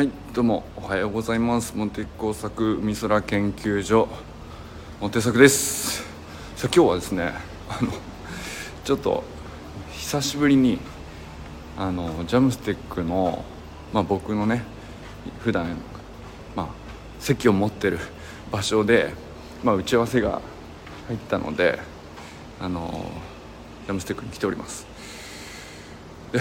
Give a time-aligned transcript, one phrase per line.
[0.00, 1.76] はいどうもおはようございます。
[1.76, 4.08] モテ工作美空研究所
[4.98, 6.02] モテ作です。
[6.56, 7.34] さあ今日はですね
[7.68, 7.92] あの
[8.82, 9.22] ちょっと
[9.92, 10.78] 久しぶりに
[11.76, 13.44] あのジャムステックの、
[13.92, 14.62] まあ、僕のね
[15.40, 15.76] 普段
[16.56, 16.68] まあ
[17.18, 17.98] 席を持ってる
[18.50, 19.12] 場所で、
[19.62, 20.40] まあ、打ち合わせが
[21.08, 21.78] 入ったので
[22.58, 23.04] あの
[23.84, 24.86] ジャムステックに来ております。
[26.32, 26.40] で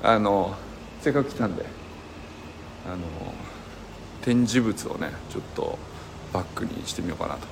[0.00, 0.54] あの
[1.00, 1.77] せっかく来たんで
[2.88, 2.98] あの
[4.22, 5.78] 展示物をねちょっと
[6.32, 7.46] バックにしてみようかなと。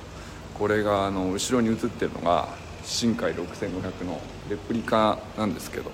[0.57, 2.47] これがあの後ろに映ってるのが
[2.83, 4.19] 深海6500の
[4.49, 5.91] レプリカなんですけど、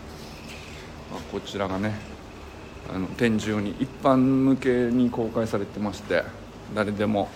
[1.12, 1.96] まあ、こちらがね
[2.94, 6.24] あの展示用に一般向けに公開されてまして
[6.74, 7.28] 誰でも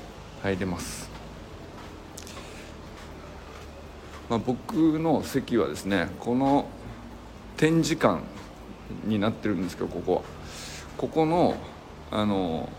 [0.41, 1.09] 入れます、
[4.29, 6.69] まあ、僕の席はですねこの
[7.57, 8.21] 展示館
[9.03, 10.21] になってるんですけどここは。
[10.97, 11.55] ここの
[12.11, 12.69] あの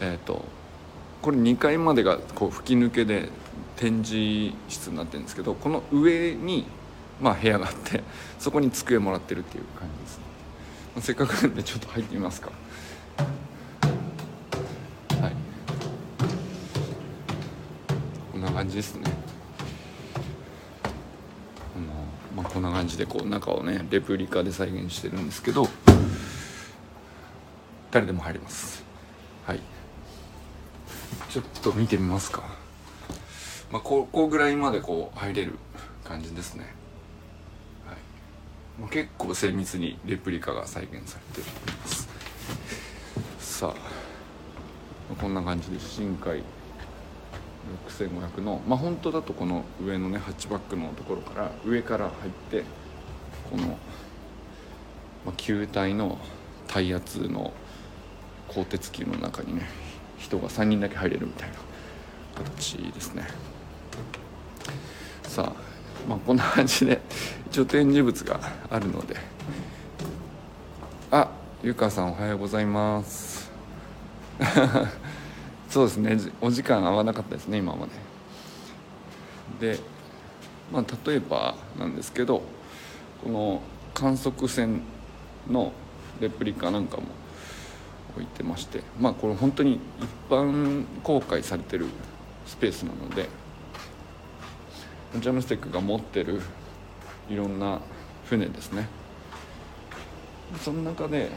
[0.00, 0.44] えっ、と
[1.20, 3.28] これ2階までがこう吹き抜けで
[3.76, 6.64] 展示室になってるんですけどこの上に
[7.20, 8.02] まあ部屋があって
[8.38, 10.24] そこに机もらってるっていう感じですね、
[10.94, 12.50] まあせっかくなんでちょっと入ってみますか。
[15.20, 15.32] はい。
[18.32, 19.10] こんな感じですね、
[22.36, 25.68] まあ、こんな感じでこう中をねレプリカで再現してるんですけど。
[27.90, 28.84] 誰でも入ります。
[29.46, 29.60] はい。
[31.30, 32.42] ちょっと見てみますか。
[33.72, 35.58] まあここぐらいまでこう入れる
[36.04, 36.64] 感じですね。
[37.86, 37.96] はい。
[38.80, 42.08] まあ結構精密にレプリカが再現されております。
[43.38, 44.08] さあ。
[45.14, 46.42] こんな感じで深海。
[47.88, 48.62] 6500の。
[48.66, 52.64] まあ本当だとこの上のねハッチバックのところから上から入って
[53.50, 53.76] この、ま
[55.28, 56.18] あ、球体の
[56.66, 57.52] 耐圧の
[58.48, 59.68] 鋼鉄球の中にね
[60.18, 61.68] 人が3人だけ入れるみたいな。
[62.44, 63.24] 形ですね。
[65.24, 67.00] さあまあこんな感じで
[67.50, 69.16] 一応展示物があるので。
[71.10, 71.30] あ
[71.62, 73.50] ゆかさんおはようございます。
[75.68, 77.86] そうですねお時間合わなかったですね今ま
[79.60, 79.74] で。
[79.74, 79.80] で
[80.72, 82.42] まあ例えばなんですけど
[83.24, 83.62] この
[83.94, 84.82] 観測船
[85.50, 85.72] の
[86.20, 87.04] レプリカなんかも
[88.18, 91.86] 置いてましてまあこれ本当に一般公開されてる
[92.46, 93.28] スペースなので
[95.20, 96.40] ジャムステックが持ってる
[97.30, 97.80] いろんな
[98.24, 98.88] 船ですね。
[100.60, 101.30] その中で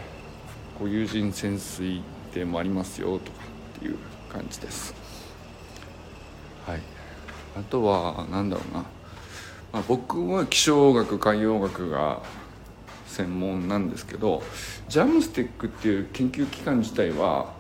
[0.77, 2.01] こう有人潜水
[2.33, 3.37] 艇もありますよとか
[3.77, 3.97] っていう
[4.31, 4.93] 感じです。
[6.65, 6.81] はい。
[7.57, 8.79] あとは何だろうな、
[9.73, 12.21] まあ、僕は気象学海洋学が
[13.11, 14.41] 専門なんですけど
[14.88, 17.53] ジャムステックっていう研究機関自体は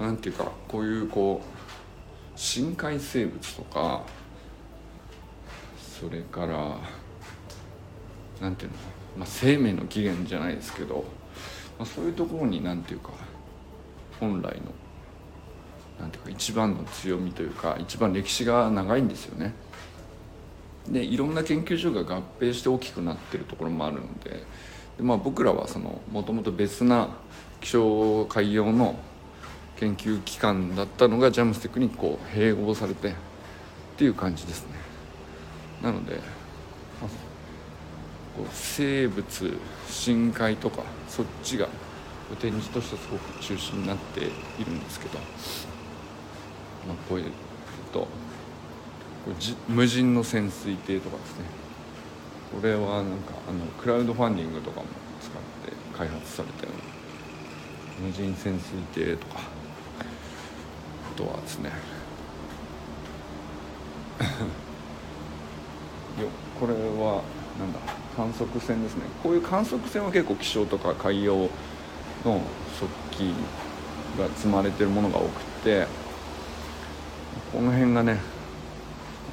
[0.00, 4.02] なんていうかこういうこう深海生物とか
[5.78, 6.78] それから
[8.40, 8.76] なんていうの、
[9.18, 11.04] まあ、生命の起源じゃないですけど、
[11.78, 13.10] まあ、そういうところになんていうか
[14.20, 14.72] 本来の
[15.98, 19.54] なんていうか一番の強みというか一番歴史が長いんですよね。
[20.88, 24.44] でいろんな研究所が合併して大きくなってるところもあるので
[24.96, 27.10] で、まあ、僕らはそのもともと別な
[27.60, 28.98] 気象海洋の
[29.76, 33.12] 研究機関だったのがジャムステックにこう併合されてっ
[33.96, 34.74] ていう感じですね。
[35.82, 36.16] なので、
[38.36, 39.58] こう生物
[39.88, 41.68] 深海とかそっちが
[42.40, 45.18] 展示としてすごく中心になっているんですけど、
[46.86, 47.32] まあ、こういう
[47.92, 48.08] と
[49.68, 51.65] 無人の潜水艇とかですね。
[52.52, 54.86] これはなんかあのクラウドファンディングとかも
[55.20, 55.32] 使っ
[55.70, 56.72] て開発されてる
[58.00, 59.40] 無人潜水艇とか。
[59.40, 61.70] あとはですね。
[66.20, 67.22] よこれは
[67.58, 67.78] なんだ。
[68.16, 69.02] 観測船ですね。
[69.22, 71.36] こういう観測船は結構気象とか海洋
[72.24, 72.40] の
[72.78, 73.34] 食器
[74.18, 75.86] が積まれてるものが多くて。
[77.52, 78.18] この辺がね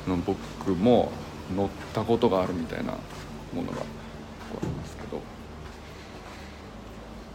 [0.08, 1.12] の僕も
[1.56, 2.94] 乗ったことがあるみたいな
[3.54, 3.84] ものがあ
[4.62, 5.18] りますけど、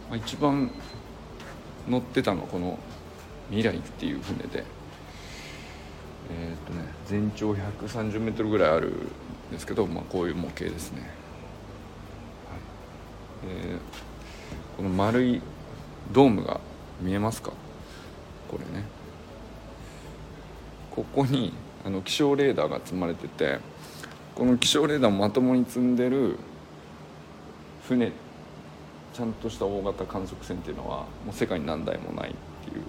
[0.09, 0.71] まあ、一番
[1.87, 2.77] 乗ってたのはこの
[3.49, 4.63] 「未来」っていう船で
[6.31, 11.09] えっ、とね全長130メートルぐらいあるんですけど、まあ、こういう模型ですね、はい。
[13.47, 14.09] えー
[14.79, 15.41] この丸い
[16.13, 16.61] ドームが
[17.01, 17.51] 見えますか？
[18.49, 18.85] これね。
[20.89, 21.51] ここに
[21.85, 23.59] あの気象レーダーが積まれてて
[24.39, 26.37] この気象レーダーまともに積んでる
[27.85, 28.13] 船
[29.13, 32.33] ちゃんとした大型観測船っていうのはもう世界に何台もないっ
[32.63, 32.83] ていう。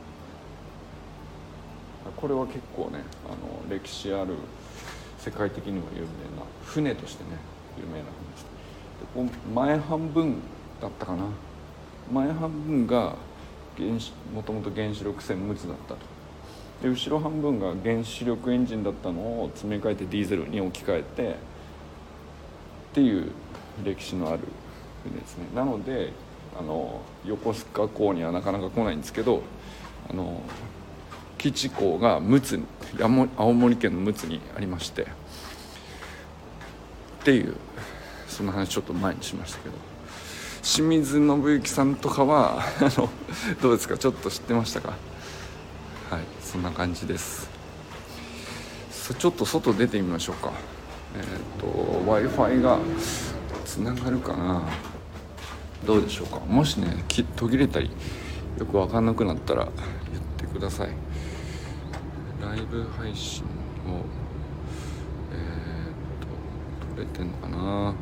[2.17, 4.35] これは結構ねあの歴史ある
[5.19, 7.31] 世界的にも有名な船としてね
[7.77, 8.05] 有名な
[9.17, 9.43] 船です。
[9.53, 10.37] 前半分
[10.81, 11.25] だったかな。
[12.13, 13.17] 前半分が
[14.33, 16.10] もともと原子力船陸奥だったと。
[16.83, 21.35] で後ろ半分が原子力エンジンだったのを詰め替えてディーゼルに置き換えてっ
[22.95, 23.31] ていう
[23.85, 24.41] 歴史のある
[25.05, 25.45] 船ですね。
[25.55, 26.13] なので
[26.59, 29.43] あの横須賀港にはなかなか来ないんですけど
[30.09, 30.41] あの
[31.39, 32.63] 基地港が陸
[32.99, 35.07] 奥青森県の陸奥にありましてっ
[37.25, 37.57] ていう
[38.27, 39.75] その話ちょっと前にしましたけど。
[40.63, 43.09] 清水信之さんとかはあの
[43.63, 43.97] どうですか？
[43.97, 44.93] ちょっと知ってましたか？
[46.11, 47.49] はいそんな感じです。
[49.17, 50.51] ちょっと外出てみましょうか。
[51.15, 52.81] えっ、ー、と w i f i が
[53.65, 54.65] つながるかな。
[55.87, 56.41] どうでしょうか。
[56.41, 57.05] もしね
[57.37, 57.93] 途切れたり
[58.59, 59.67] よく分かんなくなったら
[60.11, 60.89] 言ってください。
[62.43, 64.03] ライブ配信を
[65.33, 67.95] えー、と撮れてんのかな。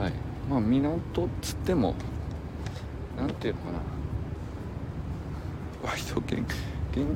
[0.00, 0.12] はい。
[0.48, 1.94] まあ港っつっても
[3.18, 3.91] 何ていうのかな。
[5.82, 6.44] 割と研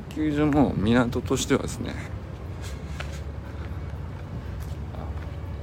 [0.09, 1.93] 究所の港としてはですね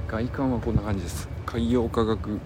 [0.07, 1.27] 外観はこんな感じです。
[1.45, 2.39] 海洋科学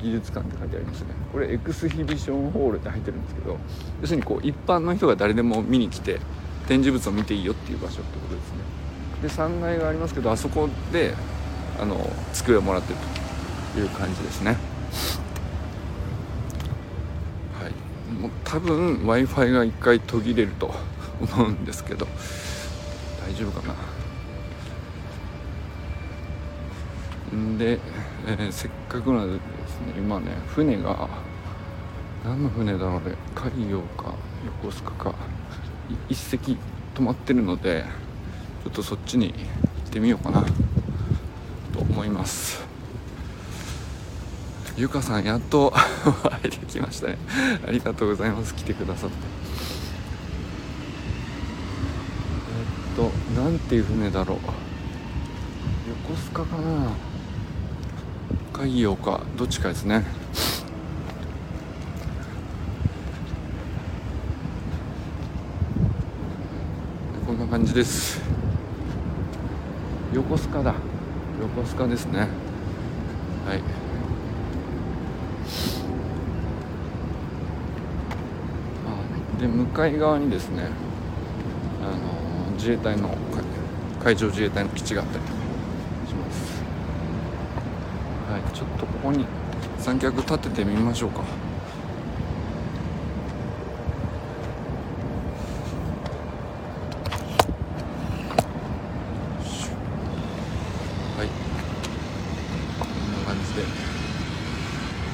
[0.00, 1.08] 技術館って書いてありますね。
[1.32, 3.58] これエクスヒビションホールって入ってるんですけど
[4.00, 6.20] 要するにこう一般の人が誰でも見に来て
[6.68, 8.58] 展示物を見ていいよっていう場所ってことですね。
[9.22, 11.14] で3階がありますけどあそこで
[11.80, 12.98] あの机をもらってる
[13.74, 14.56] という感じですねは
[17.68, 17.72] い
[18.22, 20.72] もう多分 w i f i が1回途切れると
[21.34, 22.06] 思うんですけど
[23.26, 23.74] 大丈夫かな。
[27.36, 27.80] んで、
[28.26, 31.08] えー、せっかくなのでですね今ね船が
[32.24, 34.14] 何の船だろうね海洋か
[34.62, 35.14] 横須賀か
[36.08, 36.56] 一隻
[36.94, 37.84] 止まってるので
[38.62, 40.44] ちょっとそっちに行ってみようかな
[41.72, 42.71] と思います。
[44.76, 45.70] ゆかさんやっと
[46.24, 47.18] 会えてきましたね。
[47.66, 48.54] ありがとうございます。
[48.54, 49.16] 来てくださって。
[52.96, 54.38] えっとなんていう船だろう。
[56.08, 56.90] 横須賀かな。
[58.52, 59.20] 海洋か。
[59.36, 60.04] どっちかですね。
[67.26, 68.22] こんな感じです。
[70.14, 70.74] 横須賀だ。
[71.40, 72.20] 横須賀ですね。
[73.46, 73.81] はい。
[79.72, 80.68] で向かい側にですね
[81.82, 83.16] あの自衛隊の
[84.00, 85.38] 海上自衛隊の基地があったりとか
[88.32, 89.24] はいちょっとここに
[89.78, 91.24] 三脚立ててみましょうかは
[101.24, 101.28] い
[102.78, 103.68] こんな感じでこ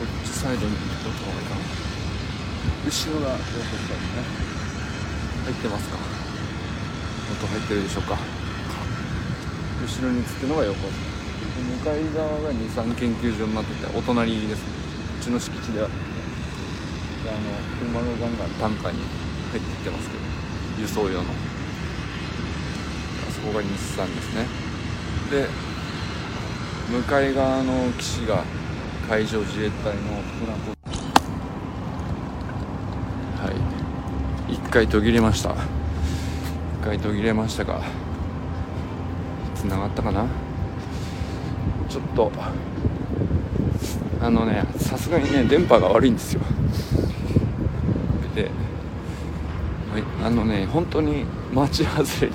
[0.04, 1.88] っちサイドにちょっとかな
[2.86, 4.48] 後ろが横須賀ですね
[5.44, 5.96] 入ってますか
[7.32, 8.16] 音入ってるでしょうか。
[9.84, 10.88] 後ろに映ってるのが横。
[10.88, 14.72] 向かい側が日産研究所になっててお隣ですね。
[15.20, 15.92] うちの敷地であって
[17.28, 17.38] あの
[17.78, 18.98] 車のガンガンタンカーに
[19.52, 20.22] 入ってきてますけど
[20.80, 21.28] 輸送用の。
[23.28, 24.46] あそこが日産ですね。
[25.30, 25.46] で
[26.90, 28.44] 向かい側の岸が
[29.10, 30.00] 海上自衛隊の
[30.40, 30.52] 船
[33.36, 33.52] は
[34.48, 34.54] い。
[34.54, 35.54] 1回途切れました。
[36.88, 37.82] 回途切れましたが
[39.54, 40.26] つながったかな？
[41.86, 42.32] ちょっと
[44.22, 46.40] あのねさすがにね電波が悪いんですよ。
[48.34, 48.50] で
[50.24, 52.34] あのね本当に町外れに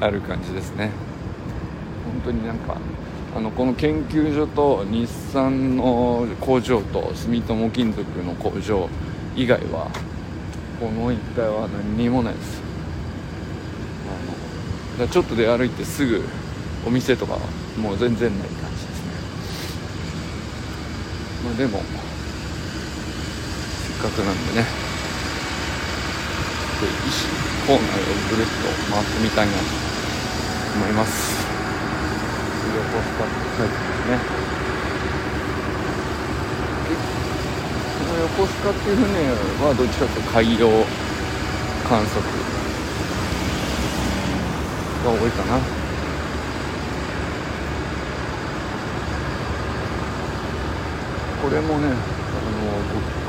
[0.00, 0.90] ある感じですね。
[2.04, 2.78] 本当になんか
[3.36, 8.88] あのこの研究所と日産の工場と住友金属の工場
[9.36, 9.88] 以外は
[10.80, 12.67] この一帯は何にもないです。
[15.06, 16.24] ちょっとで歩いてすぐ
[16.84, 17.38] お店とか
[17.78, 19.12] もう全然ない感じですね。
[21.44, 21.84] まあでもせ
[23.94, 24.66] っかくなんでね。
[26.80, 27.26] で石
[27.66, 28.52] コーナーをぐるっと
[28.90, 29.58] 回ってみたいなと
[30.76, 31.46] 思います。
[32.76, 34.18] 横須賀って書いてますね。
[37.98, 39.06] この横須賀っていう船
[39.66, 40.68] はどっちかというと海洋
[41.88, 42.47] 観測
[45.04, 45.58] が多いかな。
[51.42, 51.94] これもねあの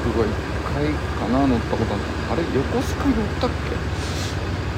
[0.03, 0.29] 僕が1
[0.73, 2.03] 回かな乗ったことある。
[2.33, 3.55] あれ横須賀乗ったっけ？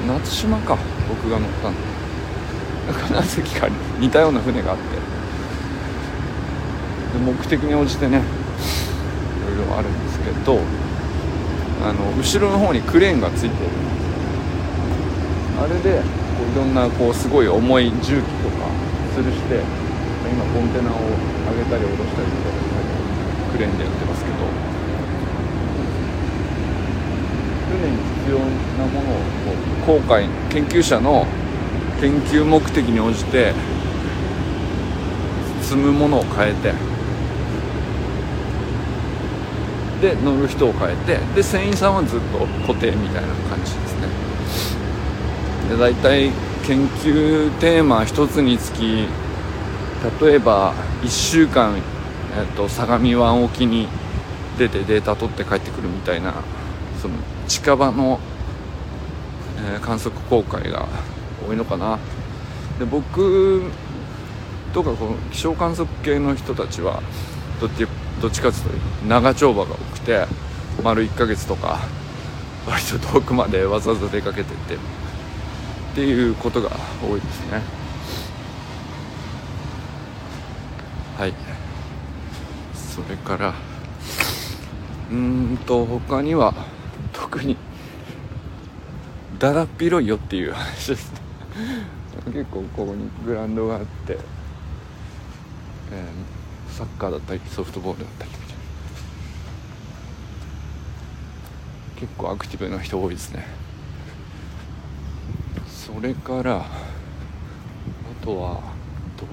[0.06, 0.78] 夏島か。
[1.08, 1.80] 僕が乗ったんで
[2.92, 3.68] 金関か
[3.98, 4.84] 似たような船があって。
[7.18, 8.20] で目的に応じてねい
[9.56, 10.60] ろいろあるんですけど
[11.84, 13.70] あの後ろの方にクレーンがついてる。
[15.60, 16.02] あれで
[16.42, 18.66] こういろんなこうすごい重い重機とか
[19.14, 19.62] 吊るして
[20.28, 22.60] 今コンテナを上げたり下ろしたりみたいな
[23.52, 24.36] クレーンでやってますけど。
[27.72, 28.44] 船に必要な
[28.86, 29.14] ものを
[29.86, 31.26] こう航海研究者の
[32.00, 33.54] 研究目的に応じて
[35.62, 36.74] 積むものを変えて。
[40.02, 41.18] で乗る人を変えて。
[41.36, 43.91] で船員さんはずっと固定みたいな感じです。
[45.72, 46.30] で大体
[46.66, 49.06] 研究テーマ1つにつき
[50.20, 51.78] 例えば1週間、
[52.36, 53.88] えっと、相模湾沖に
[54.58, 56.34] 出てデータ取って帰ってくるみたいな
[57.00, 57.14] その
[57.48, 58.20] 近場の、
[59.56, 60.86] えー、観測航海が
[61.48, 61.98] 多いのかな。
[62.78, 63.62] で僕
[64.74, 67.02] とかこの気象観測系の人たちは
[67.60, 67.86] どっち
[68.20, 70.26] どっちかというと長丁場が多くて
[70.82, 71.80] 丸1ヶ月とか
[72.66, 74.76] 割と遠くまでわざわざ出かけてって
[75.92, 76.70] っていうことが
[77.02, 77.60] 多いですね。
[81.18, 81.34] はい。
[82.74, 83.54] それから
[85.10, 86.54] うんと他には
[87.12, 87.58] 特に
[89.38, 91.20] だだっ広いよっていう話ですね。
[92.24, 94.16] 結構ここにグラウンドがあって、
[95.92, 98.30] えー、サッカーだったりソフトボールだったり
[101.96, 103.61] 結構アクティブな人多いですね。
[105.84, 106.64] それからあ
[108.24, 108.60] とは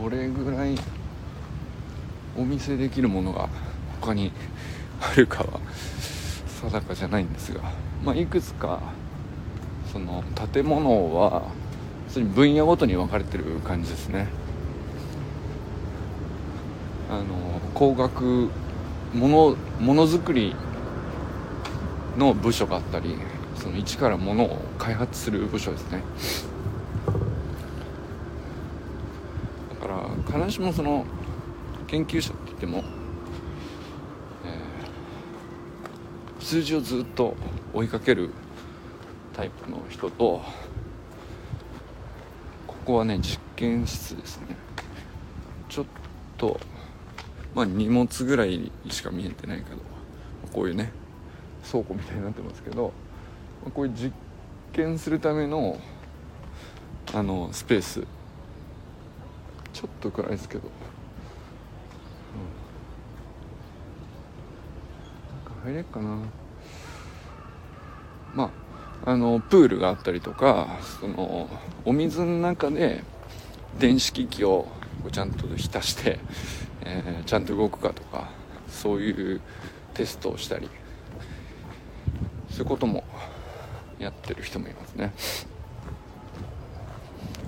[0.01, 0.75] どれぐらい
[2.35, 3.47] お見せできるものが
[4.01, 4.31] 他に
[4.99, 5.59] あるかは
[6.47, 7.61] 定かじゃないんですが、
[8.03, 8.81] まあ、いくつか
[9.93, 11.43] その建物は
[12.33, 14.27] 分野ごとに分かれてる感じですね。
[17.11, 18.49] あの工学
[19.13, 20.55] ものものづくり
[22.17, 23.15] の部署があったり
[23.59, 26.01] その一からものを開発する部署ですね。
[29.81, 31.05] だから必ずしもその
[31.87, 37.35] 研究者って言っても、えー、数字をずっと
[37.73, 38.29] 追いかける
[39.35, 40.41] タイプの人と
[42.65, 44.55] ここはね実験室ですね。
[45.67, 45.85] ちょっ
[46.37, 46.59] と
[47.53, 49.77] まあ荷物ぐらいしか見えてないけど
[50.53, 50.91] こういうね
[51.69, 52.93] 倉庫みたいになってますけど
[53.73, 54.11] こういう実
[54.73, 55.79] 験するための
[57.13, 58.03] あのスペース。
[59.73, 60.71] ちょっと暗いですけど、うん、
[65.35, 66.17] なんか入れっかな。
[68.33, 68.51] ま
[69.05, 70.67] ああのプールがあったりとか
[70.99, 71.49] その
[71.85, 73.03] お水の中で
[73.79, 74.67] 電子機器を
[75.11, 76.19] ちゃんと浸して、
[76.81, 78.29] えー、ちゃんと動くかとか
[78.67, 79.41] そういう
[79.93, 80.69] テストをしたり
[82.49, 83.03] そういうことも
[83.99, 85.13] やってる人もいますね。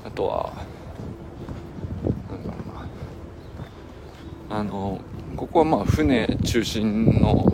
[0.05, 0.51] あとは
[2.29, 2.57] なんだろ
[4.49, 4.57] うな。
[4.59, 4.99] あの
[5.35, 7.45] ここはまあ船中心の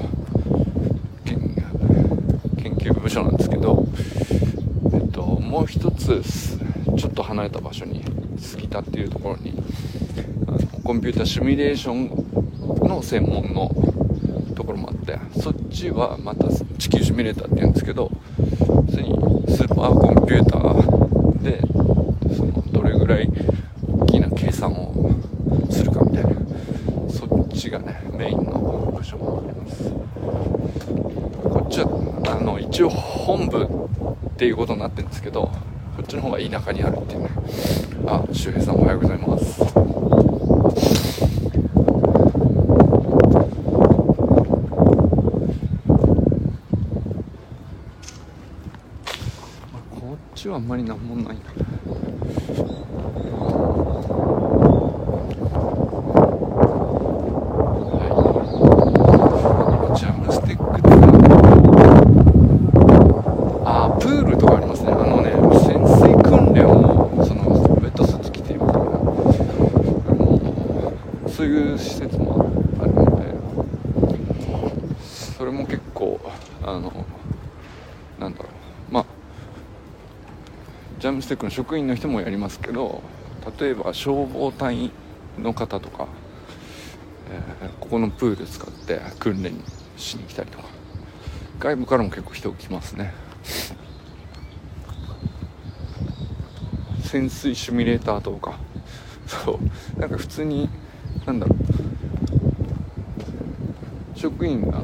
[2.58, 3.86] 研究部署なんですけど、
[4.94, 6.22] えっと、もう一つ
[6.98, 8.04] ちょっと離れた場所に
[8.39, 9.62] 杉田っていうところに
[10.48, 13.70] あのコンピュータシミュレーションの専門の
[14.56, 18.12] ところもあってそっちはまた地球シミュレーターっていうんですけど
[19.48, 21.62] スーパーコンピューターで
[22.36, 23.30] そのどれぐらい
[23.88, 25.12] 大きな計算を
[25.70, 26.32] するかみたいな。
[27.10, 29.92] そっちがねメインの部署もあります。
[31.44, 31.88] こっちは
[32.27, 35.51] あの一応本部っていうことになってるんですけどこ
[36.04, 37.30] っちの方が田舎にあるっていうね
[38.06, 39.74] あ周平さんおはようございます
[49.89, 51.55] こっちはあんまりなんもないな。
[81.07, 83.01] ジャムステックの職員の人もやりますけど
[83.61, 84.91] 例えば消防隊
[85.39, 86.09] の方とか、
[87.61, 89.53] えー、ここのプール使ってって訓練
[89.97, 90.65] しに来たりとか。
[91.59, 93.13] 外部からも結構人来ますね。
[97.03, 98.57] 潜水シミュレーターとか。
[99.27, 99.59] そ
[99.97, 99.99] う。
[99.99, 100.69] なんか普通に
[101.25, 101.59] なんだろう。
[104.17, 104.79] 職員が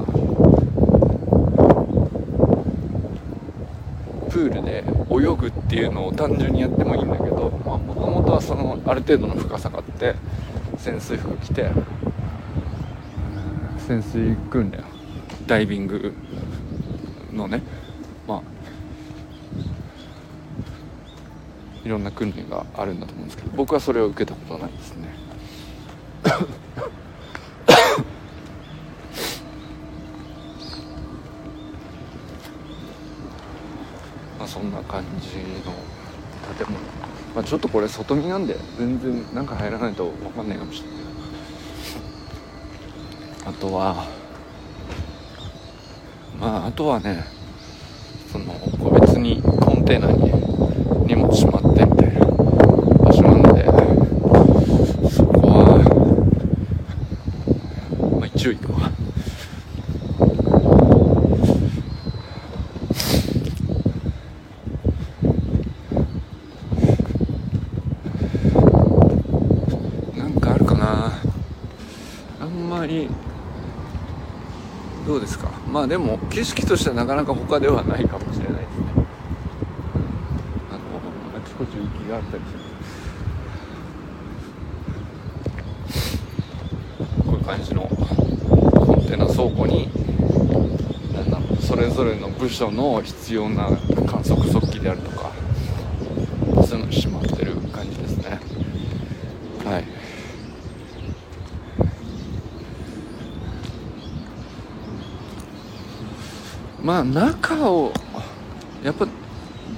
[4.43, 10.15] プールで泳ぐっていうのを単純にやってもいいんだけどもともとはそのある程度の深さがあって
[10.77, 11.71] 潜水服着て
[13.88, 14.83] 潜水訓練
[15.47, 16.13] ダイビング
[17.31, 17.62] のね
[18.27, 18.41] まあ
[21.85, 25.07] いろんな訓練があるんだと思うんですけど僕はそれを受けたことないですね。
[34.53, 35.74] そんな感じの
[36.55, 36.79] 建物
[37.33, 40.98] まあちょっとこれ外見なんで全然中入らないと分かんないかもしれない
[43.45, 44.05] あとは
[46.39, 47.24] まああとはね
[48.31, 50.31] その個別にコンテナに
[51.07, 53.65] 荷物しまってみたいな場所なので
[55.10, 55.79] そこは
[58.19, 58.91] まあ一応行くわ
[70.17, 71.12] なんかあるかな
[72.39, 73.10] あんまり
[75.05, 78.85] どうですかまあでも景色としてはなかなか他ではないかもしれないですね。
[80.71, 82.63] あのあちこち雪があったりする。
[87.25, 89.89] こういう感じのコンテナ倉庫に
[91.59, 93.65] それぞれの部署の必要な
[94.07, 95.31] 観測速記であるとか
[96.65, 98.39] そういうのしまってる感じですね
[99.65, 99.85] はい
[106.84, 107.93] まあ中を
[108.84, 109.08] やっぱ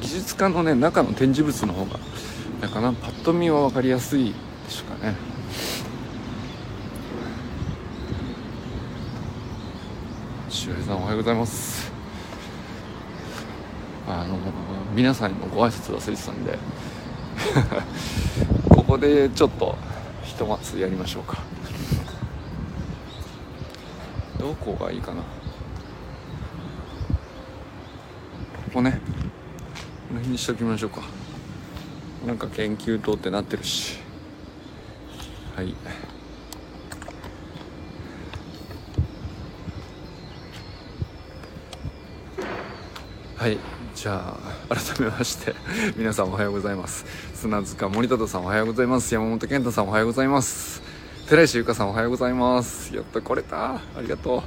[0.02, 2.00] 技術家のね中の展示物の方が
[2.62, 4.34] なかなパッと見は分かりやすい
[4.66, 5.16] でしょうかね。
[10.50, 11.92] しおりさんおはようございます。
[14.08, 14.38] あの
[14.96, 16.58] 皆さんにもご挨拶忘れてたんで。
[18.70, 19.76] ここでちょっと
[20.24, 21.38] ひとまずやりましょうか。
[24.40, 25.24] どこがいいかなこ
[28.76, 29.00] こね
[30.08, 31.02] この辺にしときましょうか。
[32.26, 34.00] なんか研究棟ってなってるし。
[35.56, 35.76] はい。
[43.36, 43.60] はい。
[43.94, 44.36] じゃ
[44.70, 45.54] あ改めまして
[45.96, 47.06] 皆さんおはようございます。
[47.36, 49.14] 砂塚森忠さんおはようございます。
[49.14, 50.82] 山本健太さんおはようございます。
[51.30, 52.96] 寺石ゆかさんおはようございます。
[52.96, 53.76] やっと来れた。
[53.76, 54.42] ありがとう、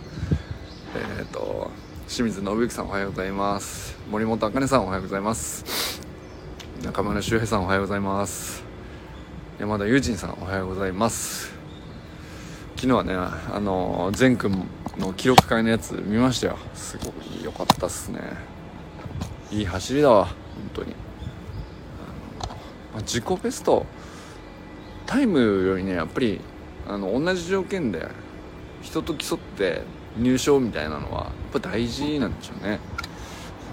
[2.08, 3.94] 清水信之さんおはようございます。
[4.10, 6.00] 森本茜さんおはようございます。
[6.82, 8.64] 中村修平さんおはようございます。
[9.58, 11.52] 山田友人さんおはようございます。
[12.76, 14.66] 昨日はねあの善くん
[14.96, 16.56] の記録会のやつ見ましたよ。
[16.72, 18.20] すごい良かったっすね。
[19.50, 20.34] いい走りだわ本
[20.72, 20.94] 当に、
[22.94, 23.84] ま、自己ベスト
[25.04, 26.40] タイムよりねやっぱり
[26.88, 28.08] あの同じ条件で
[28.80, 29.82] 人と競って
[30.16, 32.80] 入賞みたいなのはやっぱ大事なんでしょうね。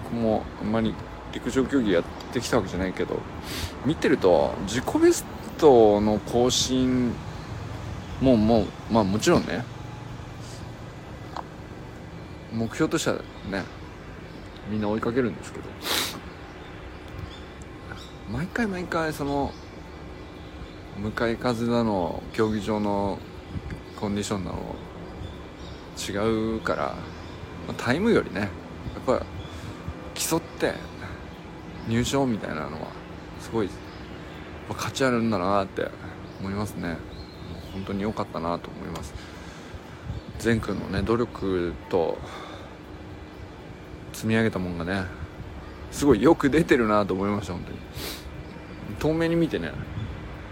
[0.03, 0.93] 僕もあんまり
[1.33, 3.19] 陸上競技やってきたわけじゃないけど
[3.85, 5.25] 見てると自己ベス
[5.57, 7.11] トの更新
[8.21, 9.65] ももうまあもちろんね
[12.53, 13.17] 目標としては
[13.51, 13.63] ね
[14.69, 15.65] みんな追いかけるんですけど
[18.31, 19.51] 毎回毎回その
[20.97, 23.19] 向かい風だの競技場の
[23.99, 24.75] コンディションなの
[25.97, 26.95] 違うから
[27.77, 28.49] タイムよりねやっ
[29.05, 29.25] ぱ
[30.13, 30.73] 競って
[31.87, 32.87] 入賞みたいなのは
[33.39, 33.69] すごい
[34.75, 35.87] 価値あるんだなって
[36.39, 36.97] 思いますね。
[37.73, 39.13] 本当に良かったなと思います。
[40.39, 42.17] 善くんのね努力と
[44.13, 45.03] 積み上げたもんがね
[45.91, 47.77] すごいよく出てるなと思いました本当に。
[48.99, 49.71] 遠目に見てね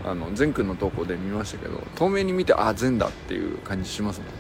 [0.06, 4.29] あの善くんの投稿で見ましたけど遠目に見てあ善だっていう感じしますもん。
[4.29, 4.34] ね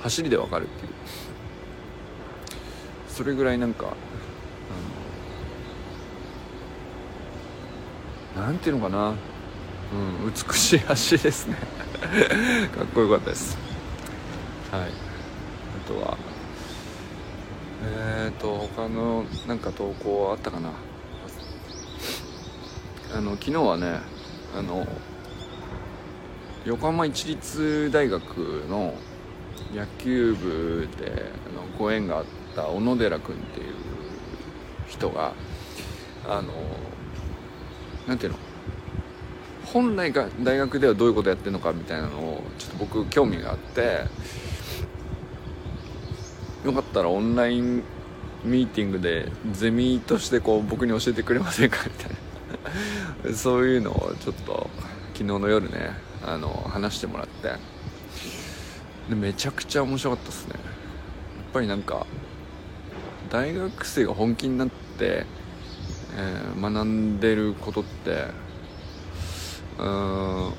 [0.00, 0.92] 走りでわかるっていう。
[3.08, 3.96] それぐらいなんか
[8.36, 11.56] あのなんていうのかな、うん、美しい走りですね。
[12.76, 13.58] かっこよかったです。
[14.70, 14.82] はい。
[14.82, 14.84] あ
[15.88, 16.16] とは
[17.82, 20.70] えっ、ー、と他のなんか投稿あったかな。
[23.16, 24.00] あの昨日はね
[24.56, 24.86] あの
[26.64, 28.94] 横浜市立大学の
[29.74, 33.74] 野球部であのご縁があった小野寺君っていう
[34.88, 35.34] 人が
[36.26, 36.52] あの
[38.06, 38.38] なんていうの
[39.66, 44.04] 本来が大学ではどういうことやってるのかみたいなのをちょっと僕興味があって
[46.64, 47.82] よかったらオンライン
[48.44, 52.28] ミーティングでゼミとしてこう僕に教えてくれませんかみたいな。
[53.34, 54.70] そういうのをちょっと
[55.12, 55.90] 昨日の夜ね
[56.24, 57.77] あの話してもらって。
[59.08, 60.54] でめちゃくちゃ面白かったですね。
[60.54, 62.06] やっぱりなんか
[63.30, 65.24] 大学生が本気になって、
[66.16, 68.26] えー、学んでることって
[69.78, 69.86] うん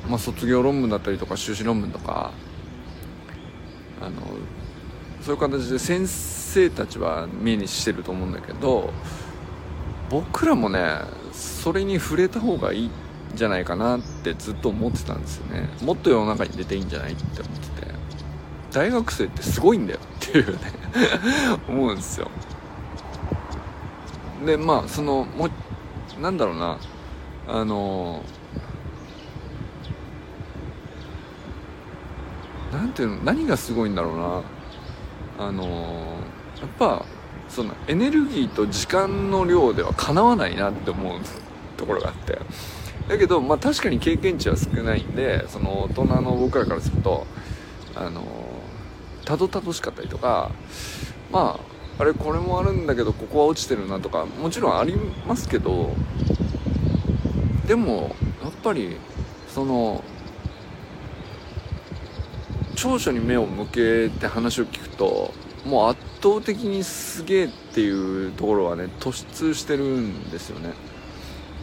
[0.08, 2.32] まあ卒業論文だったりとか修士論文とか
[4.02, 4.22] あの
[5.22, 8.94] そういう形で先生たちは目にしてると思うんだけど
[10.10, 11.02] 僕らもね
[11.34, 12.92] それに触れた方がいいん
[13.36, 15.70] じゃないかなってずっと思ってたんですよね。
[15.84, 17.89] もっと世の中に出ていいんじゃないって思ってて。
[18.72, 20.60] 大学生ってすごいんだよっていうね
[21.68, 22.30] 思うんですよ。
[24.46, 25.50] でまあそのも
[26.22, 26.78] なんだろうな
[27.48, 28.24] あの
[32.72, 34.18] なんていうの何がすごいんだろう
[35.40, 35.64] なあの
[36.60, 37.06] やっぱ
[37.50, 41.20] そのエネルギーと時間の量ではかなわないなって思う
[41.76, 42.40] ところがあって。
[43.08, 47.26] だけどまあ確かに経験値は少ないんでその大人の僕らからすると
[47.96, 48.22] あの
[49.30, 50.50] たどたどしかったりとか
[51.32, 51.60] ま
[52.00, 54.96] ああれこれもあるんだけどここは落ちてるなとかもちろんあり
[55.28, 55.92] ますけど
[57.68, 58.98] でもやっぱり
[59.48, 60.04] その
[62.76, 65.32] 長所に目を向けて話を聞くと
[65.64, 70.74] もう圧倒的にすげえっていうところはね突出してるんですよね。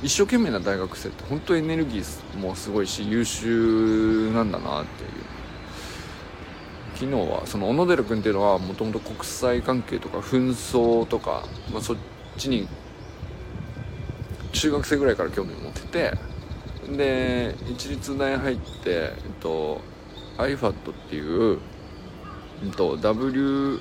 [0.05, 5.26] 一生懸命な大学生って本当エネルギーもすごいし優秀なんだなっていう。
[6.99, 11.97] 昨日はその小野寺君っていうのはもともと国際関係とか紛争とか、まあ、そっ
[12.39, 12.67] ちに
[14.53, 16.13] 中学生ぐらいから興味を持ってて
[16.97, 19.83] で一律大入って、えっと、
[20.39, 20.75] IFAT っ
[21.11, 21.59] ていう、
[22.63, 23.81] うんと、WMO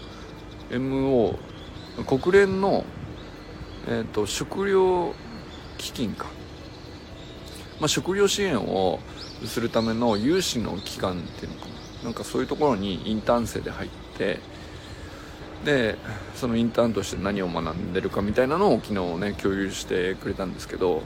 [2.06, 2.84] 国連の、
[3.88, 5.14] えーと、食料
[5.78, 6.26] 基金か、
[7.80, 9.00] まあ、食料支援を
[9.46, 11.85] するための有志の機関っていうのかな。
[12.06, 14.40] なんかそういうところにインターン生で入って
[15.66, 15.98] で
[16.36, 21.02] そのインターンとして何を学んでるかみたいなのを昨日ね共有してくれたんですけど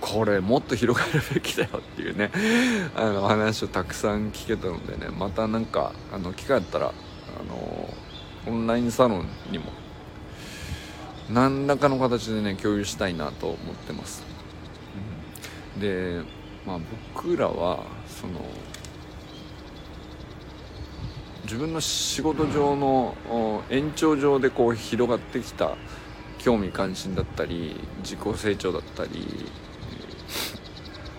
[0.00, 2.30] これもっと広がるべきだよっていうね
[2.94, 6.90] あの話をたくさん聞けたのでねまたなんかあの機会あったらあ
[7.48, 7.94] の
[8.46, 9.64] オンラインサロンにも
[11.30, 14.22] 何らかの形でね共有したいなと思ってます、
[15.74, 16.22] うん、で
[16.66, 16.78] まあ
[17.14, 18.40] 僕らはその
[21.44, 23.14] 自分の仕事上の
[23.70, 25.76] 延長上でこう広がってきた
[26.38, 29.50] 興味関心だったり自己成長だったり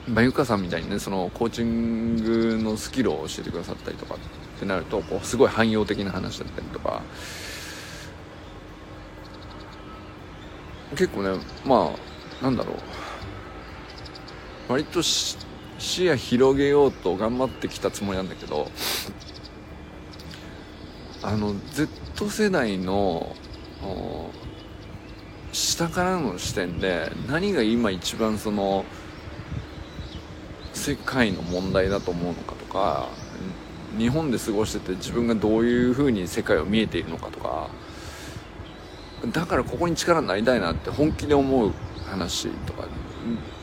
[0.07, 7.01] まあ、ゆかさんみたいにねそのコーチングのスキルを教えてくださったりとかってなるとこうすごい汎用的な話だったりとか
[10.91, 11.91] 結構ねま
[12.41, 13.04] あなんだろう。
[14.67, 15.37] 割と視
[16.05, 18.69] 野広げようと頑張ってきたつもりなんだけど
[21.21, 23.35] あの Z 世代の
[25.51, 28.85] 下からの視点で何が今一番その
[30.73, 33.07] 世界の問題だと思うのかとか
[33.97, 37.69] 日本で過ごしてて自分がどういう風に世界を見えているのかとか
[39.31, 41.71] だからここに力になりたいなって本気で思う
[42.05, 42.87] 話とか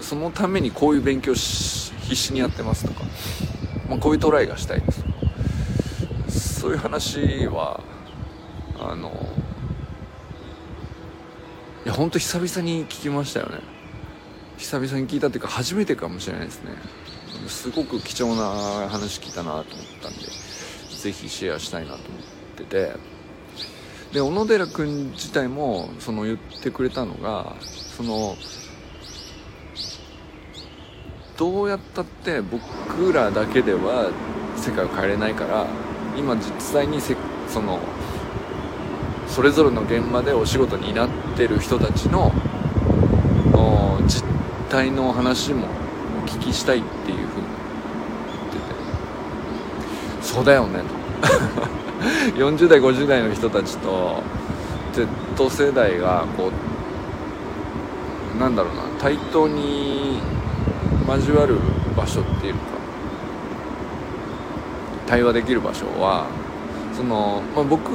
[0.03, 3.05] そのためにこういう勉強し必死にやってますとか、
[3.89, 4.93] まあ、こういうトライがしたいで
[6.29, 6.61] す。
[6.61, 7.81] そういう話は
[8.79, 9.11] あの
[11.85, 13.61] いや本当久々に聞きましたよね。
[14.59, 16.71] 久々に聞いたっていうか初めてかもしれないですね。
[17.49, 20.19] すごく貴重な話聞いたなと思ったんで
[20.97, 22.23] ぜひシェアしたいなと思っ
[22.57, 23.13] てて。
[24.13, 28.37] で小野寺君自体もその言ってくれたのがその
[31.37, 34.11] どうやったって僕らだけでは
[34.57, 35.67] 世界を変えれないから
[36.17, 37.17] 今実際にせ
[37.49, 37.79] その
[39.27, 42.33] それぞれの現場でお仕事になってる人たちの
[44.07, 44.25] 実
[44.69, 45.67] 態の話も
[46.23, 47.47] お聞きしたいっていうふうに
[48.33, 50.25] 言ってて。
[50.27, 51.03] そうだよねと。
[52.37, 54.23] 40代50代の人たちと
[54.93, 56.51] Z 世代がこ
[58.37, 60.19] うなんだろうな対等に
[61.07, 61.57] 交わる
[61.97, 62.61] 場所っていうか
[65.07, 66.27] 対話できる場所は
[66.95, 67.93] その、まあ、僕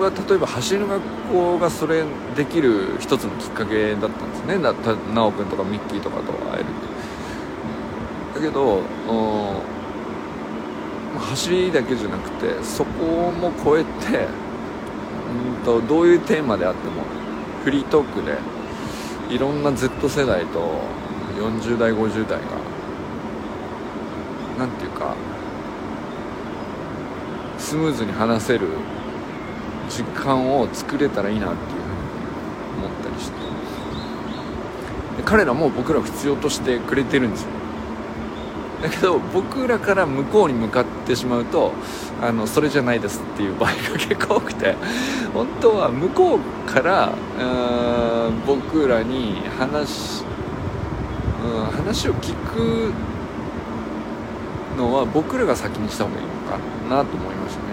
[0.00, 1.00] は例えば走る学
[1.32, 2.04] 校がそれ
[2.36, 4.58] できる一つのきっかけだったんですね。
[4.58, 4.76] 奈
[5.32, 6.64] くんとかミッキーとかと会える
[8.34, 8.82] だけど
[11.18, 14.26] 走りだけじゃなくてそこも超えて
[15.56, 17.02] うんとどういうテーマであっても
[17.64, 18.38] フリートークで
[19.34, 20.82] いろんな Z 世代と
[21.40, 22.46] 40代50代が
[24.58, 25.14] 何て言うか
[27.58, 28.68] スムーズに話せる
[29.88, 31.78] 時間を作れたらいいなっていうふう
[32.82, 33.38] に思ったりして。
[35.16, 37.48] で彼らも僕らを必要としてくれてるんですよ。
[38.82, 41.72] だけど僕らから向こうに向かってしまうと
[42.22, 44.74] あのそれじゃないですっていう場合が結構多くて
[45.34, 47.12] 本当は向こうから
[48.46, 50.39] 僕らに話して、
[51.50, 52.92] うん、話を聞く
[54.78, 56.58] のは僕らが先にした方がいいのか
[56.88, 57.70] なと思いましたね。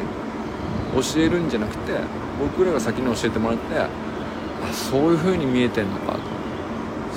[0.95, 1.93] 教えるんじゃなくて
[2.39, 3.87] 僕らが先に教えてもらってあ
[4.73, 6.19] そういう風に見えてんのかと。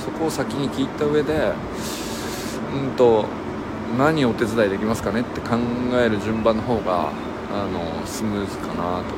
[0.04, 1.52] そこを先に聞いた上で
[2.74, 3.24] うんと
[3.98, 5.56] 何をお手伝いできますかねって考
[5.94, 7.10] える順番の方が
[7.52, 9.14] あのスムーズかなと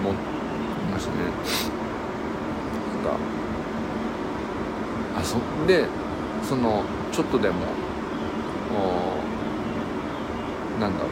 [0.00, 0.14] 思い
[0.92, 1.16] ましたね。
[3.04, 3.18] なんか
[5.16, 5.86] あそで
[6.48, 7.56] そのちょっとでも
[10.80, 11.08] なんだろう。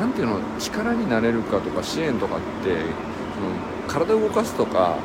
[0.00, 2.82] なんていうの力になれるかとか支援とかって
[3.34, 3.50] その
[3.88, 4.96] 体を動かすとか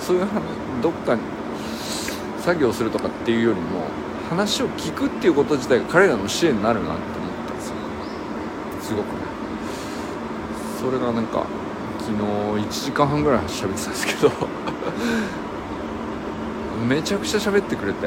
[0.00, 0.26] そういう
[0.82, 1.20] どっかに
[2.38, 3.86] 作業するとかっていうよりも
[4.30, 7.74] 話を聞くっていうこと自体が彼らの支援になるなって思ったんですよ。
[8.80, 9.12] すごくね。
[10.80, 11.44] それがなんか
[11.98, 12.22] 昨日
[12.66, 14.30] 1時間半ぐらい喋ってたんですけど。
[16.86, 18.06] めちゃくちゃ喋ってくれて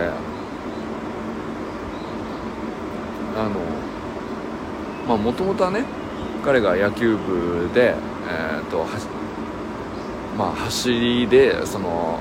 [3.36, 3.60] あの
[5.08, 5.84] まあもともとはね
[6.44, 8.86] 彼が野球部でえっ、ー、と
[10.38, 12.20] まあ走りでその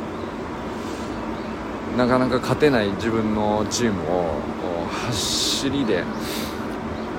[1.96, 4.34] なかなか勝てない自分のチームを
[5.08, 6.04] 走りで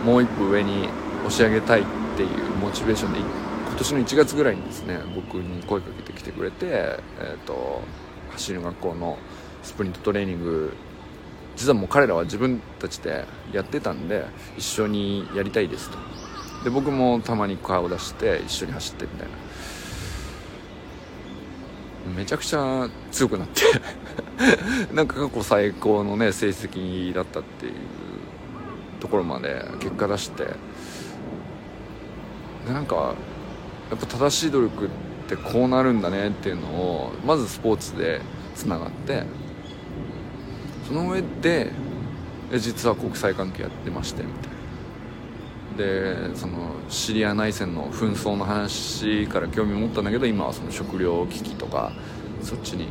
[0.03, 0.89] もう一歩上に
[1.25, 1.85] 押し上げたいっ
[2.17, 2.29] ていう
[2.61, 7.81] モチベーションで今年の1月ぐらいにですね僕に声かけてきてくれて、えーと、
[8.33, 9.17] 走る学校の
[9.63, 10.73] スプリントトレーニング
[11.55, 14.25] 実はもう彼らは自分たちでやってたんで
[14.57, 15.97] 一緒にやりたいですと。
[16.63, 19.33] で僕もたまに顔を出して一緒に走ってみたいな。
[22.17, 23.61] めちゃくちゃ強くなって。
[24.93, 27.73] なんか過去最高のね成績だったっていう
[28.99, 30.45] ところまで結果出して。
[32.67, 33.13] でなんか
[33.89, 35.12] やっぱ正しい努力って
[35.51, 38.21] こうなるんだねっていうのをまずスポーツで
[38.55, 39.23] つながって
[40.87, 41.71] その上で
[42.51, 44.53] 実は国際関係やってましてみたいな。
[45.77, 51.91] でそのシリア内戦の紛争の話から興味を持ったんだけど今はその食糧危機とか
[52.43, 52.89] そっちに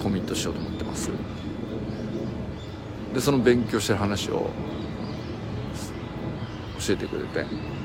[0.00, 1.10] コミットしようと思ってます。
[3.12, 4.50] でその勉強してる話を
[6.78, 7.79] 教えてくれて。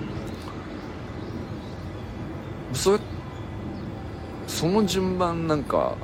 [2.76, 3.00] そ
[4.48, 5.96] その順番なんか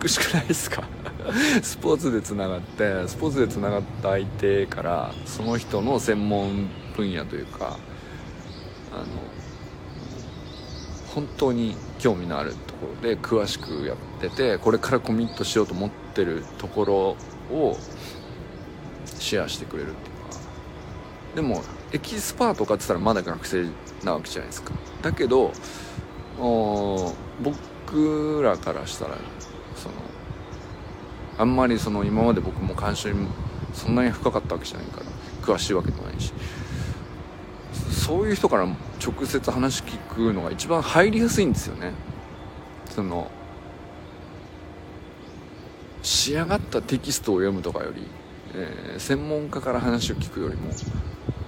[0.00, 0.84] 美しくないですか？
[1.62, 7.78] スポーツでつながってスポーツでつながった相手からその人の専門分野というか
[8.92, 9.04] あの
[11.14, 16.94] 本当に興味のあるところで詳しくやっててこれからコミットしようと思ってるところ
[17.54, 17.76] を
[19.18, 20.40] シェアしてくれるっていうか。
[21.36, 23.66] でもエキスパートかって言ったらまだ学生
[24.06, 24.72] なわけじゃないですか。
[25.02, 25.52] だけど
[26.38, 29.16] 僕らからしたら
[29.76, 29.94] その
[31.38, 33.28] あんまりその今まで僕も関心
[33.74, 35.06] そんなに深かったわけじゃないから
[35.42, 36.32] 詳しいわけでもないし。
[37.90, 41.92] そういう人から直接話聞くのが一番入りやすいんですよね。
[42.88, 43.30] その
[46.02, 48.06] 仕上がったテキストを読むとかより、
[48.54, 50.70] えー、専門家から話を聞くよりも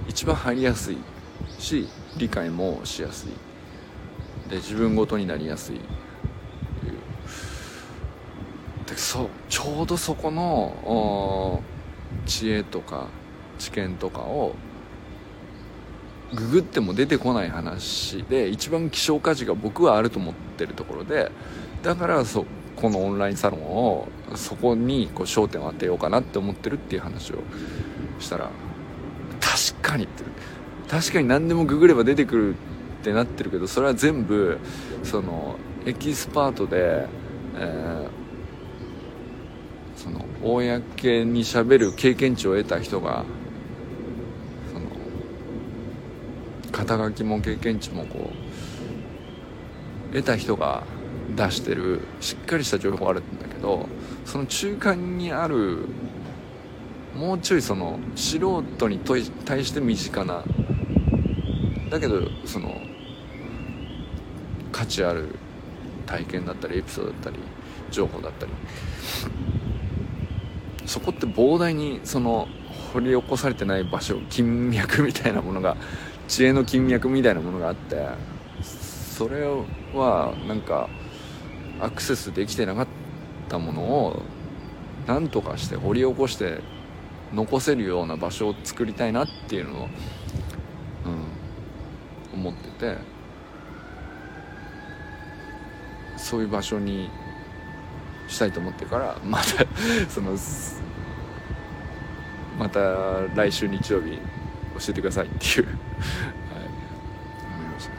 [0.09, 0.99] 一番入りやすい
[1.58, 4.50] し理解もしやすい。
[4.50, 5.80] で自分ごとになりやすい。
[8.87, 11.62] でそうちょうどそこの
[12.26, 13.06] 知恵とか
[13.58, 14.54] 知見とかを
[16.34, 21.30] ググっても出てこない話で一番希少価値が僕はあると思ってるところで
[21.82, 22.44] だからそ
[22.76, 27.37] このオンラインサロンをそこにこう焦点を当てようかなって思ってるっていう話を
[28.20, 28.50] したら
[29.40, 30.22] 確かにって
[30.88, 34.59] 確かに何でもググれば出てくるってなってるけどそれは全部
[35.05, 37.07] そのエキスパートで、
[37.57, 43.24] えー、その公にしゃべる経験値を得た人が
[44.72, 44.87] その
[46.72, 48.31] 肩書きも経験値もこ
[50.12, 50.85] う得た人が
[51.37, 53.87] 出してるしっかりした情報あるんだけど
[54.24, 55.85] その中間にある
[57.14, 60.44] もうちょいその素人に対して身近な
[61.90, 62.81] だけどその
[64.72, 65.29] 価値ある
[66.07, 67.37] 体験だったりエピソードだったり
[67.90, 68.53] 情報だったり
[70.87, 72.48] そこって膨大にその
[72.92, 75.77] 掘り起こされてない場所金脈みたいなものが
[76.29, 78.07] 知恵の金脈みたいなものがあって
[78.62, 79.42] それ
[79.94, 80.88] はなんか
[81.81, 82.87] アクセスできてなかっ
[83.48, 84.22] たものを
[85.07, 86.61] 何とかして掘り起こして
[87.33, 89.88] 残せるような場所を作りたいなっていうのを、
[92.38, 92.96] 思ってて
[96.16, 97.11] そういう場所に
[98.29, 99.44] したいと思ってから また
[100.09, 100.37] その
[102.59, 102.81] また
[103.35, 104.20] 来週日曜日教
[104.90, 105.66] えてくださいっていう。
[105.66, 105.74] はい。
[107.55, 107.92] 思いました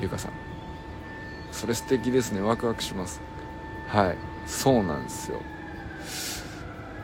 [0.00, 0.32] ゆかさん。
[1.50, 2.40] それ素敵ですね。
[2.42, 3.20] ワクワクします。
[3.88, 4.16] はい。
[4.46, 5.40] そうなんですよ。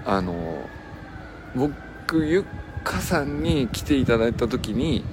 [0.05, 0.69] あの
[1.55, 2.45] 僕ゆ
[2.85, 5.05] かさんに来ていただいた時に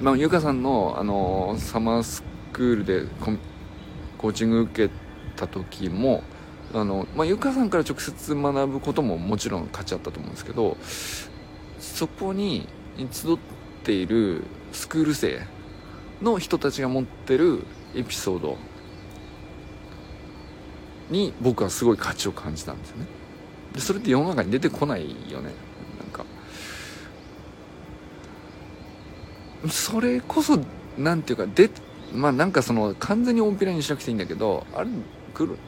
[0.00, 3.04] まあゆかさんのあのサマースクールで
[4.18, 4.94] コーチング受け
[5.36, 6.22] た時も
[6.74, 10.76] あの、まあ、ゆかさんから直接学ぶことももちろん価値あったと思うんですけど
[11.78, 12.68] そこに
[13.10, 13.38] 集っ
[13.84, 15.40] ているスクール生
[16.22, 18.56] の人たちが持ってるエピソード
[21.10, 23.06] に僕はすごい価値を感じたんですよね。
[23.74, 25.50] でそれって世の中に出てこないよね
[26.00, 26.24] なんか
[29.68, 30.58] それこそ
[30.98, 31.70] なんていうかで
[32.12, 34.90] まあなんかその完全に大っぴらにしなくていいんだけどあれ
[35.34, 35.58] 来る？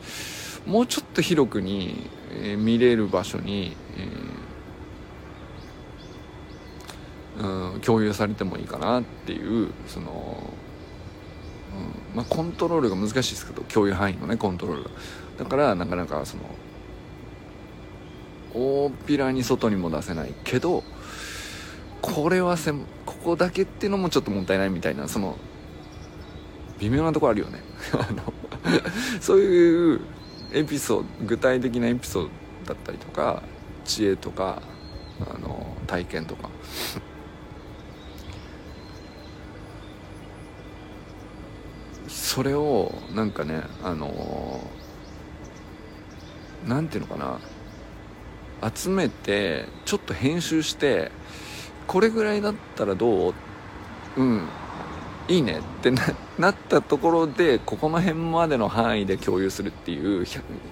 [0.66, 3.76] もうちょっと広くに、えー、見れる場所に、
[7.38, 10.52] えー、うん、共有されてもいいかなっていうその、
[12.12, 14.90] うんまあ、コントロールが難しいですけど共有範囲のねコントロールが。
[15.38, 16.42] だからなかなかその
[18.54, 20.82] 大っぴらに外にも出せないけど
[22.02, 22.72] これはせ
[23.18, 25.36] ここだけっていうのもちょっともったいないみたいなその
[26.78, 27.60] 微妙なとこあるよね。
[27.92, 28.32] あの
[29.20, 30.00] そういう
[30.52, 32.22] エピソード具体的なエピソー
[32.64, 33.42] ドだったりとか
[33.84, 34.62] 知恵とか
[35.20, 36.50] あの体験とか。
[42.08, 44.60] それをなんかねあの
[46.66, 47.38] なんていうのかな。
[48.74, 51.12] 集めてちょっと編集して
[51.88, 53.34] これぐらいだったらどう？
[54.16, 54.48] うん。
[55.26, 55.58] いいね。
[55.58, 55.90] って
[56.38, 60.24] なったところでここの辺までの範囲で共有するっていう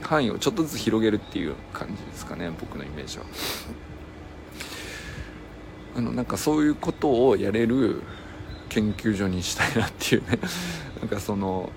[0.02, 2.52] 範囲をちょっとずつ広げるっていう感じですかね。
[2.60, 3.24] 僕のイメージは。
[5.96, 8.02] あのなんかそういうことをやれる
[8.68, 10.38] 研究所にしたいなっていうね。
[11.00, 11.70] なんかその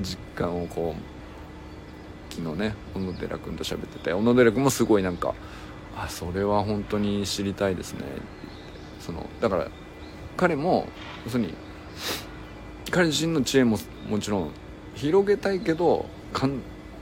[0.00, 5.34] 実感をこう昨日ね小野寺君と喋ってて小野寺君もすごいなんか
[5.96, 8.04] あそれは本当に知りたいですね。
[9.04, 9.68] そのだから
[10.36, 10.86] 彼も
[11.24, 11.54] 要するに
[12.90, 14.50] 彼自身の知恵ももちろん
[14.94, 16.06] 広げたいけど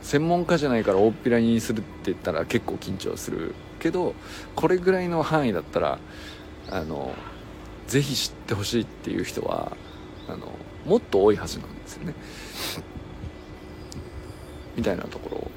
[0.03, 4.15] 専門家じゃないから大っぴらにするって言ったら結構緊張するけど
[4.57, 5.99] これぐらいの範囲だったら
[6.71, 7.15] あの
[7.87, 9.77] ぜひ知ってほしいっていう人は
[10.29, 10.53] あの
[10.87, 12.15] もっと多いはずなんですよね。
[14.77, 15.51] みたいなところを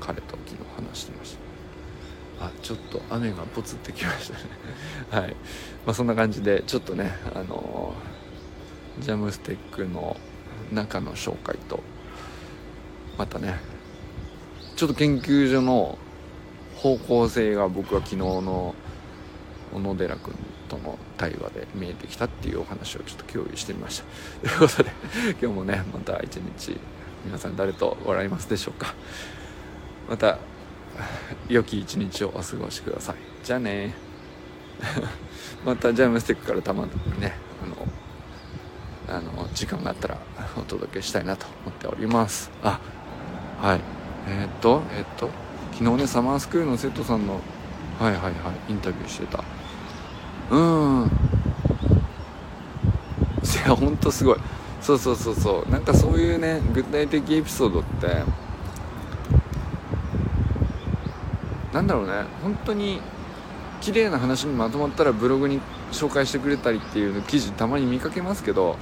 [0.00, 1.37] 彼と昨日話してました。
[2.40, 4.40] あちょっと雨がポツってきましたね。
[5.10, 5.36] はい。
[5.84, 7.94] まあそんな感じでちょっとねあの
[9.00, 10.16] ジャムステックの
[10.72, 11.82] 中の紹介と
[13.16, 13.58] またね
[14.76, 15.98] ちょっと研究所の
[16.76, 18.74] 方向性が僕は昨日の
[19.72, 20.34] 小野寺君
[20.68, 24.02] との対話で見えてきたっていうお話をちょっと共有してみまし
[24.42, 24.48] た。
[24.48, 24.90] ということで
[25.32, 26.78] 今日もねまた一日
[27.24, 28.94] 皆さん誰と笑いますでしょうか。
[30.08, 30.38] また
[31.48, 33.16] 良き一日をお過ごしください。
[33.44, 33.94] じゃあね。
[35.64, 37.34] またジャムスティックからたまにね
[39.08, 40.18] あのあの時間があったら
[40.56, 42.50] お届けしたいなと思っております。
[42.62, 42.78] あ
[43.60, 43.80] はい。
[44.28, 45.30] えー、っとえー、っと
[45.72, 47.40] 昨日ねサマースクールの生徒さんの
[47.98, 48.32] はいはいはい
[48.68, 49.42] インタビューしてた。
[50.50, 51.10] うん。
[53.44, 54.38] いやほんとすごい。
[54.80, 55.70] そうそうそうそう。
[55.70, 58.22] なんかそういうね具体的エピソードって
[61.78, 62.24] なんだろうね。
[62.42, 63.00] 本当に
[63.80, 65.60] 綺麗な話にまとまったらブログに
[65.92, 68.76] 紹介してくれたりっていう記事たまに見かけますけど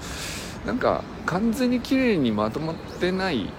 [0.64, 3.51] なんか完全に綺麗にまとまってない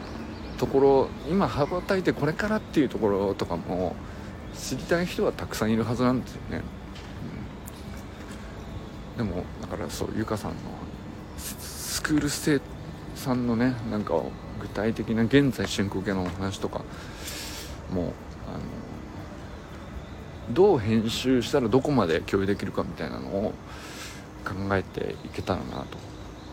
[0.57, 3.95] ところ今羽ばたいてこれからっていうところとかも
[4.55, 6.63] 知りたい人はたくさんいるはずなんですよね、
[9.19, 9.27] うん。
[9.27, 10.57] でもだからそうゆかさんの
[11.37, 12.59] スクール生
[13.13, 14.15] さんのねなんか
[14.59, 16.81] 具体的な現在進行形のお話とか
[17.93, 18.13] もう
[20.51, 23.53] どう編集したらどこまで共有できるかみたいなのを
[24.45, 25.97] 考えていけたらなと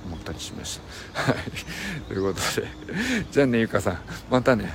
[0.06, 0.80] 思ったりしまし
[1.14, 1.22] た。
[1.22, 1.34] はい
[2.08, 2.68] ということで
[3.30, 3.98] じゃあねゆかさん
[4.30, 4.72] またね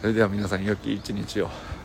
[0.00, 1.75] それでは皆さん良き一日を。